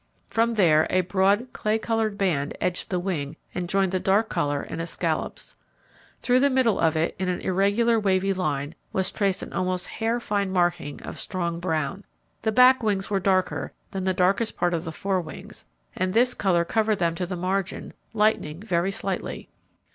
[0.31, 4.63] From there a broad clay coloured band edged the wing and joined the dark colour
[4.63, 5.53] in escallops.
[6.21, 10.19] Through the middle of it in an irregular wavy line was traced an almost hair
[10.19, 12.03] fine marking of strong brown.
[12.41, 16.33] The back wings were darker than the darkest part of the fore wings and this
[16.33, 19.49] colour covered them to the margin, lightening very slightly.